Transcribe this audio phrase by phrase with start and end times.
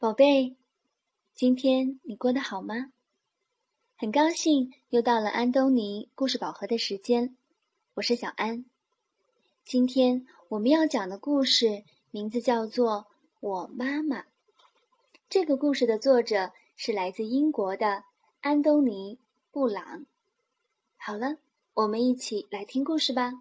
[0.00, 0.54] 宝贝，
[1.34, 2.92] 今天你过得好吗？
[3.96, 7.34] 很高兴又到了安东尼故事宝盒的时间，
[7.94, 8.64] 我是小安。
[9.64, 11.82] 今天我们要讲的故事
[12.12, 12.92] 名字叫做
[13.40, 14.22] 《我妈妈》。
[15.28, 18.04] 这个故事的作者是来自英国的
[18.40, 19.16] 安东尼·
[19.50, 20.06] 布朗。
[20.96, 21.38] 好了，
[21.74, 23.32] 我们一起来听故事吧。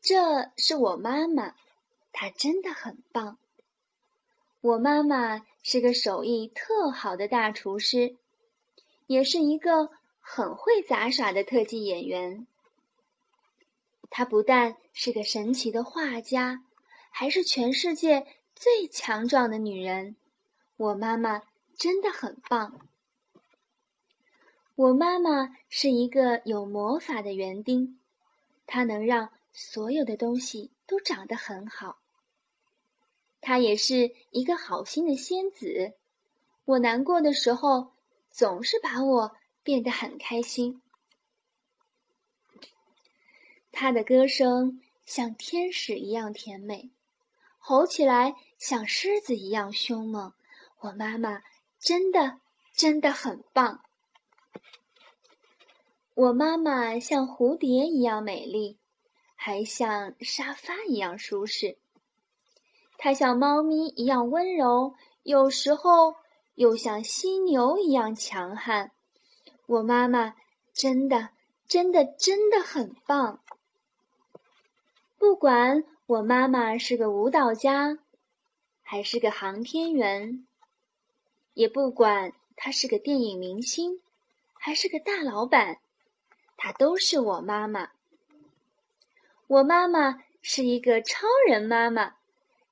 [0.00, 1.56] 这是我妈妈。
[2.18, 3.36] 她真的很棒。
[4.62, 8.16] 我妈妈是个手艺特好的大厨师，
[9.06, 12.46] 也是一个很会杂耍的特技演员。
[14.08, 16.64] 她不但是个神奇的画家，
[17.10, 20.16] 还是全世界最强壮的女人。
[20.78, 21.42] 我妈妈
[21.76, 22.80] 真的很棒。
[24.74, 28.00] 我妈妈是一个有魔法的园丁，
[28.66, 31.98] 她能让所有的东西都长得很好。
[33.40, 35.94] 她也是一个好心的仙子，
[36.64, 37.92] 我难过的时候，
[38.30, 40.82] 总是把我变得很开心。
[43.70, 46.90] 她的歌声像天使一样甜美，
[47.58, 50.32] 吼起来像狮子一样凶猛。
[50.80, 51.42] 我妈妈
[51.78, 52.40] 真的
[52.74, 53.82] 真的很棒。
[56.14, 58.78] 我妈妈像蝴蝶一样美丽，
[59.34, 61.78] 还像沙发一样舒适。
[62.98, 66.16] 它像猫咪一样温柔，有时候
[66.54, 68.90] 又像犀牛一样强悍。
[69.66, 70.34] 我妈妈
[70.72, 71.28] 真的、
[71.66, 73.40] 真的、真的很棒。
[75.18, 77.98] 不管我妈妈是个舞蹈家，
[78.82, 80.46] 还是个航天员，
[81.54, 84.00] 也不管她是个电影明星，
[84.54, 85.78] 还是个大老板，
[86.56, 87.90] 她都是我妈妈。
[89.48, 92.14] 我妈妈是一个超人妈妈。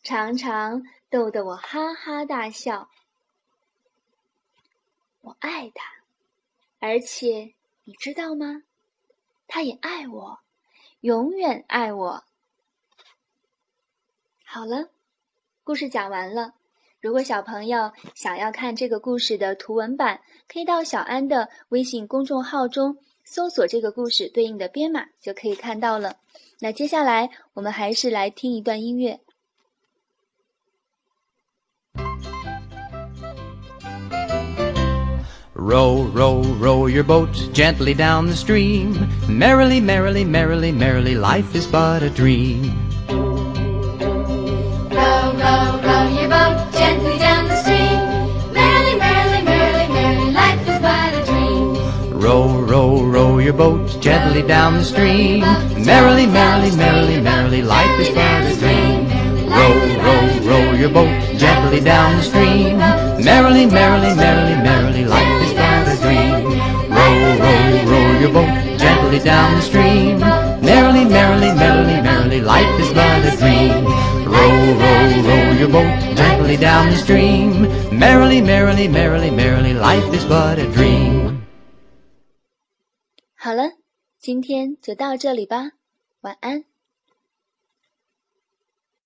[0.04, 2.90] 常常逗得我哈哈大笑。
[5.22, 5.94] 我爱他，
[6.78, 8.62] 而且你知道吗？
[9.48, 10.40] 他也爱我，
[11.00, 12.22] 永远爱我。
[14.44, 14.90] 好了，
[15.64, 16.52] 故事讲完了。
[17.00, 26.18] 如果小朋友想要看这个故事的图文版，可以到小安的微信公众号中搜索这个故事对应的编码，就可以看到了。
[26.60, 29.20] 那接下来我们还是来听一段音乐。
[35.56, 39.08] Row, row, row your boat gently down the stream.
[39.28, 42.76] Merrily, merrily, merrily, merrily, life is but a dream.
[44.90, 48.52] Row, row, row your boat gently down the stream.
[48.52, 52.20] Merrily, merrily, merrily, merrily, life is but a dream.
[52.20, 55.38] Row, row, row your boat gently down the stream.
[55.84, 59.06] Merrily, merrily, merrily, merrily, life is but a dream.
[59.48, 59.70] Row,
[60.02, 62.78] row, row your boat gently down the stream.
[62.78, 64.23] Merrily, merrily, merrily, merrily,
[69.53, 70.17] down the stream.
[70.69, 73.85] Merrily, merrily, merrily, merrily, life is but a dream.
[74.25, 77.69] Row, row, row your boat gently down the stream.
[77.93, 81.45] Merrily, merrily, merrily, merrily, life is but a dream.
[83.35, 83.63] 好了，
[84.19, 85.71] 今天就到这里吧，
[86.21, 86.63] 晚安。